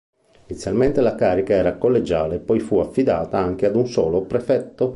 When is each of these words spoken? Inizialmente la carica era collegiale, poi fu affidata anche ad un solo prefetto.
Inizialmente 0.47 0.99
la 0.99 1.13
carica 1.13 1.53
era 1.53 1.77
collegiale, 1.77 2.39
poi 2.39 2.59
fu 2.59 2.79
affidata 2.79 3.37
anche 3.37 3.67
ad 3.67 3.75
un 3.75 3.85
solo 3.85 4.23
prefetto. 4.23 4.89